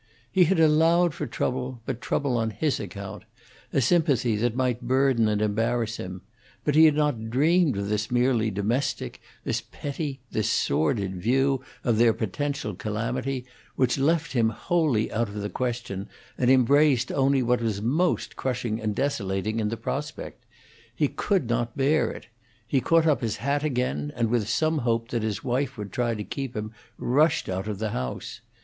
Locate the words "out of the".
15.11-15.51, 27.47-27.91